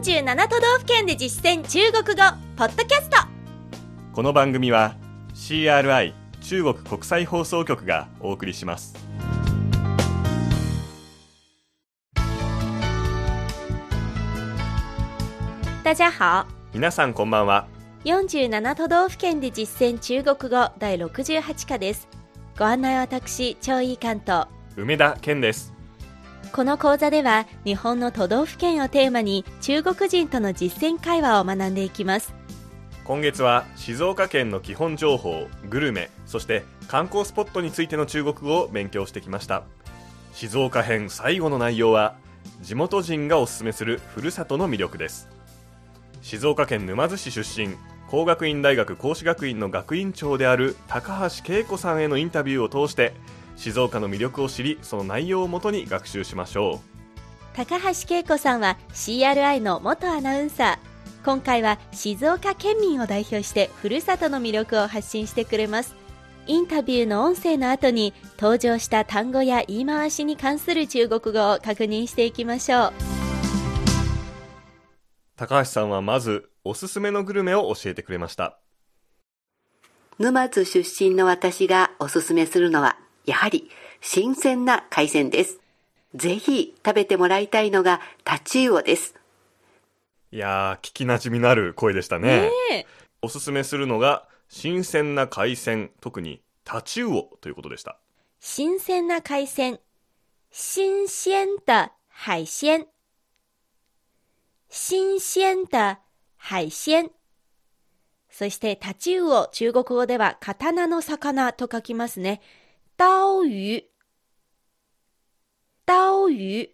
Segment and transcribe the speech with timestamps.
[0.00, 2.22] 47都道府県で実践中国語
[2.56, 3.18] ポッドキャスト。
[4.14, 4.96] この番組は
[5.34, 8.94] CRI 中国国際放送局がお送りします。
[15.84, 16.46] 大家好。
[16.72, 17.68] 皆さんこんばんは。
[18.04, 22.08] 47都道府県で実践中国語第68課です。
[22.58, 24.46] ご案内は私張井関東
[24.78, 25.74] 梅田健です
[26.52, 32.34] この講座では日本の都道府県をテーマに中国人との実践会話を学んでいきます。
[33.04, 39.62] 今月は静岡県の基本情報グルメそして観光スポットについての中国語を勉強してきました。
[40.32, 42.16] 静岡編最後の内容は
[42.62, 45.28] 地元人がおすすめするふるさとの魅力です。
[46.20, 47.76] 静岡県沼津市出身
[48.08, 53.12] 工学院大学講師学院の学院長である高橋恵子さんへのインタビューを通して
[53.56, 56.90] 静岡の魅力を知りその内容をもとに学習しましょう。
[57.54, 61.24] 高橋恵子さんは CRI の元アナウンサー。
[61.24, 65.94] 今回は静岡県民を代表してふるさとの魅力を発信してくれます。
[66.46, 72.92] インタビューの音声の後に登場した単語や言い回しに関する中国語を確認していきましょう。
[75.36, 78.58] 高橋さんはまずおすすめのグルメを教えてくれました。
[80.18, 85.60] 沼津出身の私がおすすめするのはやはり新鮮な海鮮です。
[86.14, 89.14] ぜひ食べてもらいたいのがタチウオです。
[90.32, 92.50] いやー、聞き馴染みのある声でしたね。
[92.70, 92.86] ね
[93.22, 97.98] おすすめするのが新鮮な海鮮、特にタチウオということでした。
[98.40, 99.80] 新鮮な海鮮。
[100.50, 102.86] 新鮮的海鮮。
[104.68, 105.98] 新鮮的
[106.38, 107.10] 海鮮。
[108.30, 112.40] そして、タチウオ、中国語では刀の魚と書きますね。
[113.00, 113.82] 刀魚。
[115.86, 116.68] 刀魚。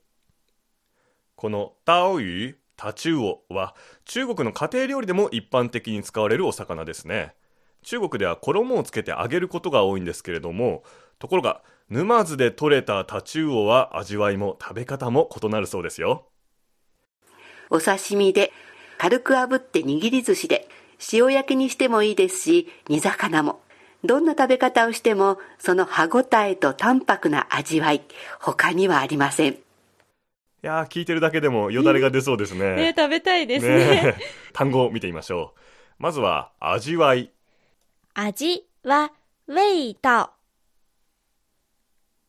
[1.37, 7.37] この刀魚、タチウオは中国の家庭料理でも一般的に使われるお魚ですね。
[7.85, 10.83] 中国では衣をつけて揚げることが多いんですけれども、
[11.21, 16.27] ところが沼津で採れたタチウオは味わいも食べ方も異なるそうですよ。
[17.71, 18.51] お刺身で
[18.99, 20.67] 軽く炙って握り寿司で
[21.13, 23.61] 塩焼きにしてもいいですし煮魚も
[24.05, 28.03] どんな食べ方をしてもその歯ごたえと淡白な味わい
[28.41, 29.53] 他にはありません。
[29.53, 29.59] い
[30.63, 32.77] や聞いてるだけでもよだれが出そうですね。
[32.77, 34.17] ね食べたいですね、ね、
[34.53, 35.61] 単語を見てみましょう。
[35.99, 37.31] まずは味わい。
[38.15, 39.13] 味は
[39.47, 40.31] 味道。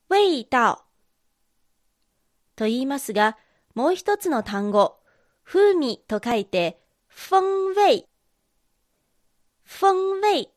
[0.10, 0.80] 味道。
[2.56, 3.38] と言いますが
[3.76, 4.98] もう一つの単語
[5.44, 6.80] 風味と書いて
[7.10, 7.40] 風
[7.76, 8.08] 味
[9.66, 9.92] 風
[10.22, 10.50] 味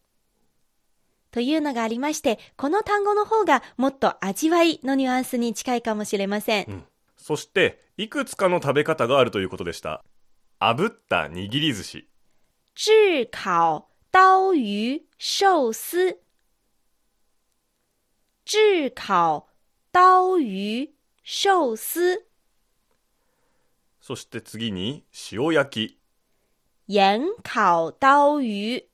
[1.30, 6.64] というのがありまして、この単語の方がもっと味わいのニュアンスに近いかもしれません。
[6.68, 6.84] うん、
[7.16, 10.02] そして、いくつかの食べ方があるということでした。
[10.58, 12.08] 炙った握り寿司。
[12.74, 16.18] 炙烤刀魚寿司。
[18.44, 19.46] 炙烤
[19.92, 20.88] 刀魚
[21.22, 22.24] 寿司。
[24.00, 26.00] そして次に塩焼き。
[26.88, 28.89] 盐烤刀魚。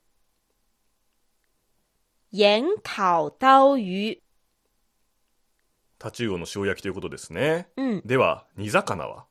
[2.31, 4.21] 盐烤刀魚。
[5.97, 7.69] タチウオの塩焼きということですね。
[7.77, 8.01] うん。
[8.05, 9.25] では、煮魚は？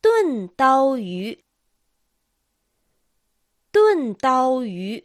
[0.00, 1.38] 炖刀魚。
[3.72, 5.02] 炖刀魚。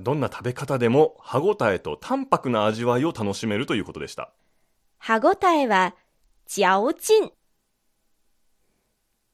[0.00, 4.32] どんな食べ方でも歯ごたえと淡白な味わいを楽しめるということでした。
[4.98, 5.96] 歯ごたえは、
[6.46, 7.32] 嚼劲。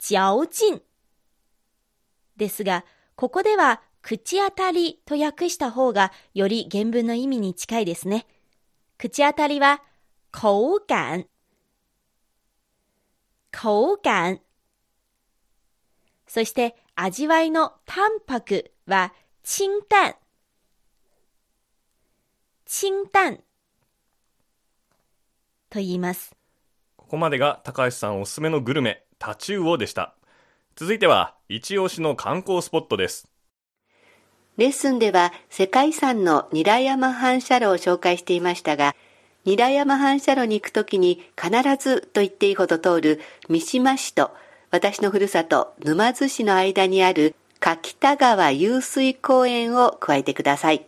[0.01, 0.83] 嚼劲。
[2.39, 8.27] ですが、ここでは口当たりと訳した方がより原文の意味に近いですね。
[8.97, 9.83] 口当たりは、
[10.31, 11.27] 口感。
[13.51, 14.41] 口感。
[16.27, 20.17] そして味わいの淡白は、清淡。
[22.67, 23.37] 清淡。
[25.71, 26.35] と言います。
[26.97, 30.15] ここまでが高橋さんおすすめのグルメ、タチウオでした。
[30.77, 33.31] 続いては、一押しの観光スポットです。
[34.59, 38.97] レッスンでは世界遺産のニラ山反射炉を紹介していましたが、
[39.45, 44.33] ニラ山反射炉に行くときに必ずと言っていいほど通る三島市と
[44.73, 50.85] 私のふるさと沼津市の間にある柿田川湧水公園を加えてください。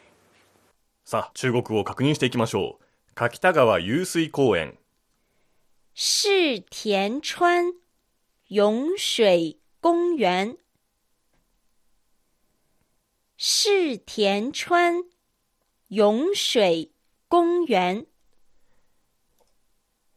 [1.05, 2.85] さあ、中国語を確認していきましょう。
[3.15, 4.77] 柿田川湧水公園。
[5.95, 7.73] 市田川
[8.51, 10.57] 湧水公園。
[13.43, 15.03] 市田川
[15.89, 16.91] 湧水
[17.31, 18.05] 公園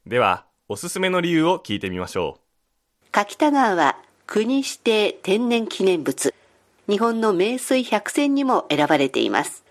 [0.06, 3.08] では、おすすめの理由を聞いてみましょう。
[3.12, 6.34] 柿田川は国指定天然記念物、
[6.86, 9.64] 日本の名水百選にも選ばれています。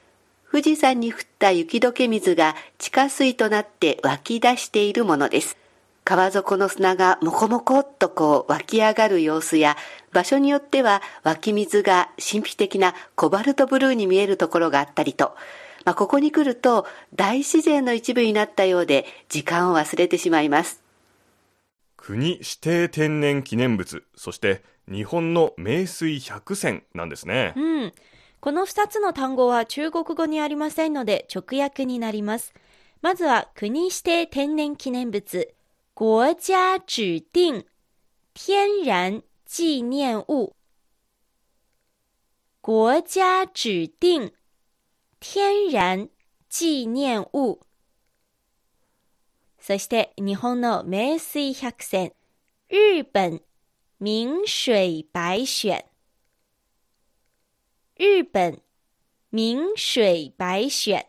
[0.51, 5.57] 富士山に降った雪解け水が地下水となって湧き出しているものです。
[6.05, 9.77] 川底の砂がもこもこっとこう湧き上がる様子や、
[10.11, 15.35] 場所によっては湧き水が神秘的なコバルトブルーに見えるところがあったりと、
[15.85, 16.85] まあ、ここに来ると
[17.15, 20.83] 大自然の一部になったようで時間を忘れてしまいます。
[21.95, 24.61] 国指定天然記念物、そして
[24.91, 27.53] 日本の名水百選なんですね。
[27.55, 27.94] うん。
[28.41, 32.53] この2つの単語は中国語にありませんので直訳になります。
[33.01, 35.53] まずは国指定天然記念物。
[35.95, 37.67] 国家指定
[38.33, 40.55] 天然紀念物。
[42.61, 44.33] 国家指定
[45.19, 46.09] 天然
[46.49, 47.59] 紀念物。
[49.59, 52.15] そして日本の名水百選。
[52.71, 53.39] 日本
[53.99, 55.85] 名水百選。
[57.99, 58.59] 日本
[59.31, 61.05] 名水百選。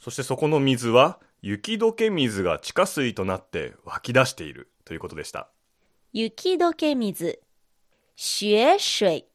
[0.00, 1.20] そしてそこの水は？
[1.46, 5.50] 雪解け水が地下水となって湧き出しているということでした。
[6.10, 7.38] 雪解け水、
[8.16, 9.26] 雪水、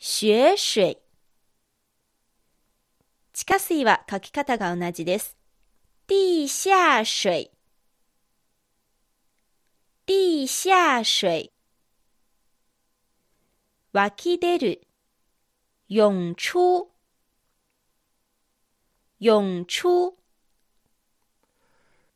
[0.00, 0.98] 雪水。
[3.32, 5.36] 地下水は書き方が同じです。
[6.08, 7.52] 地下水、
[10.08, 11.52] 地下水。
[13.92, 14.82] 湧き出る、
[15.88, 16.99] 湧出。
[19.20, 20.14] 湧出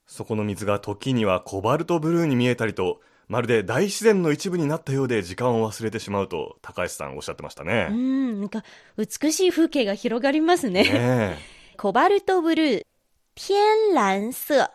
[0.07, 7.89] そこの水が時にはコバルトブルーに見えたりとまるで大自然の一部になったようで時間を忘れてしまうと高橋さんおっしゃってましたね。
[7.91, 8.63] うんなんか
[8.97, 10.85] 美しい風景が広がりますね。
[10.85, 11.39] ね
[11.77, 12.87] コバルトブルー。
[13.35, 14.71] 天蓝色。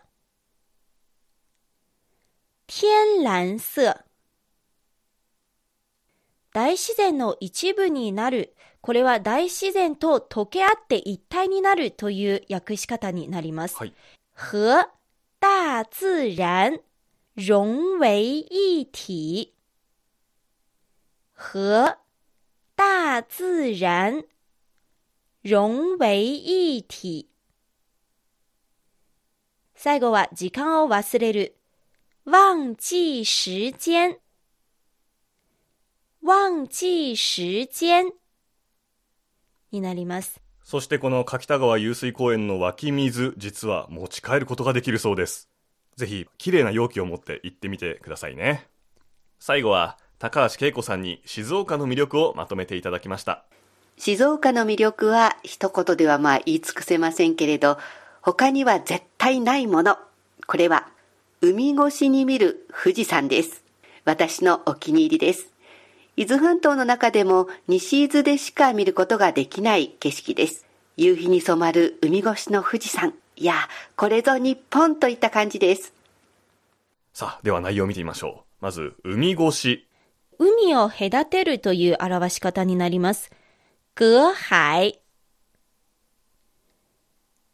[2.68, 4.04] 天蓝色。
[6.54, 13.78] 大自然の一部になるこれは大自然と溶け合って一体になるという訳し方になります。
[13.78, 13.94] はい、
[14.36, 14.90] 和
[15.40, 16.80] 大自然
[17.36, 19.54] 融为一体。
[21.36, 21.98] 和
[22.76, 24.24] 大自然
[25.42, 27.30] 融为一体。
[29.76, 31.56] 最後は時間を忘れる。
[32.26, 34.18] 忘記時間。
[36.22, 38.19] 忘記時間。
[39.72, 40.42] になります。
[40.64, 45.50] そしてこの柿田川湧水公園の湧き水、実は持ち帰ることができるそうです。
[45.96, 48.68] ぜひ、綺麗な容器を持って行ってみてくださいね。
[49.40, 53.46] 最後は、高橋恵子さんに静岡の魅力をまとめていただきました。
[53.98, 57.78] 静岡の魅力は一言ではまあ言い尽くせませんけれど、
[58.22, 59.98] 他には絶対ないもの。
[60.46, 60.88] これは、
[61.42, 63.64] 海越しに見る富士山です。
[64.06, 65.48] 私のお気に入りです。
[66.20, 70.66] 伊豆半島の中でも西伊豆でしか見ることができない景色です。
[70.98, 73.14] 夕日に染まる海越しの富士山。
[73.38, 73.54] いや、
[73.96, 75.94] これぞ日本といった感じです。
[77.14, 78.66] さあ、では内容を見てみましょう。
[78.66, 79.88] まず、海越し。
[80.40, 83.32] 海を隔てるという表し方になります。
[83.96, 85.00] 隔海。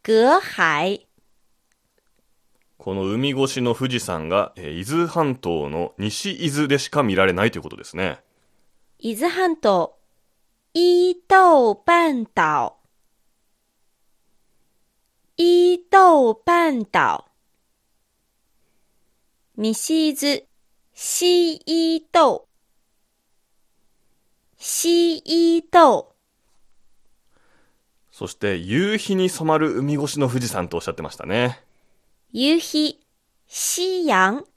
[0.02, 1.06] 隔海。
[2.80, 8.25] この海越しの富士山が、え伊豆半島の西伊豆でしか見られないということですね。
[9.08, 10.00] 伊豆半島、
[10.74, 12.76] 伊豆半島、
[15.38, 17.24] 伊豆半島、
[19.56, 20.48] 西伊豆、
[20.96, 22.48] 西伊豆、
[24.58, 26.16] 西伊豆。
[28.12, 31.62] そして夕日に染まる海越しの富士山とおっしゃってましたね。
[32.32, 33.00] 夕日、
[33.48, 34.48] 夕陽、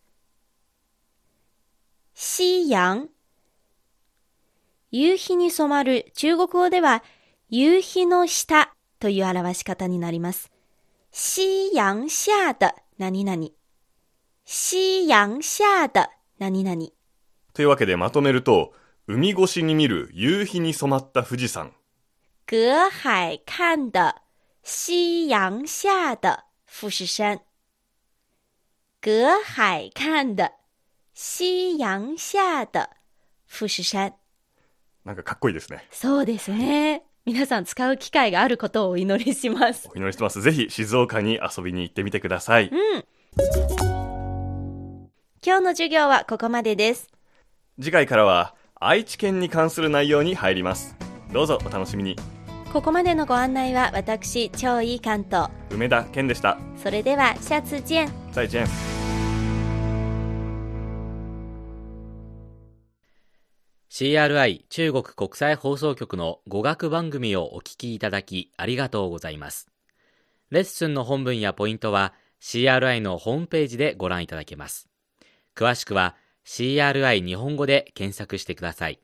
[2.14, 3.18] 夕陽。
[4.90, 7.02] 夕日に染まる中国語では、
[7.50, 10.50] 夕日の下という表し方になります。
[11.12, 13.49] 夕陽下的何々。
[14.47, 16.87] 夕陽下的何々。
[17.52, 18.73] というわけでまとめると、
[19.07, 21.73] 海越しに見る夕日に染まった富士山。
[22.47, 24.23] 隔海看的
[24.62, 27.40] 夕陽下的富士山。
[29.02, 30.52] 隔海看的
[31.14, 32.97] 夕陽下的
[33.47, 34.18] 富士山。
[35.05, 35.87] なんかかっこいいですね。
[35.90, 37.02] そうですね。
[37.25, 39.88] 皆さん使う機会があることをお祈りします。
[39.93, 40.40] お祈りしてます。
[40.40, 42.69] ぜひ静岡に遊びに行ってみてください。
[42.69, 43.05] うん。
[45.45, 47.09] 今日の授業はここまでです。
[47.81, 50.97] 次回からは愛知県に関する内容に入ります。
[51.33, 52.17] どうぞお楽しみに。
[52.73, 55.49] ここまでのご案内は私、超いい関東。
[55.71, 56.59] 梅田健でした。
[56.76, 58.09] それでは、下次見。
[58.33, 58.88] 再见。
[63.99, 69.67] CRI 中国国際放送局の語学番組をお聞きいただきありがとうございます。
[70.50, 74.88] レッスンの本文やポイントは CRI のホームページでご覧いただけます。
[75.57, 76.14] 詳しくは
[76.47, 79.00] CRI 日本語で検索してください。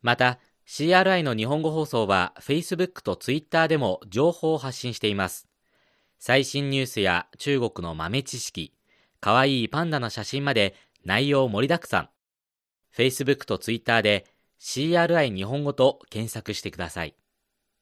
[0.00, 5.46] また、CRI の日本語放送は Facebook と Twitter でも情報を発信しています。
[6.18, 8.74] 最新ニュースや中国の豆知識、
[9.20, 12.08] かわいいパンダの写真まで内容盛りだくさん。
[12.94, 14.26] Facebook と Twitter で
[14.60, 17.14] CRI 日本語と検索してください。